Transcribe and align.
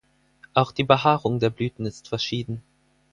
Auch 0.55 0.71
die 0.71 0.83
Behaarung 0.83 1.37
der 1.37 1.51
Blüten 1.51 1.85
ist 1.85 2.07
verschieden. 2.07 2.63